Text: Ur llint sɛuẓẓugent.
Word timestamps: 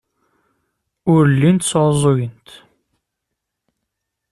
Ur 1.13 1.23
llint 1.33 1.67
sɛuẓẓugent. 1.69 2.49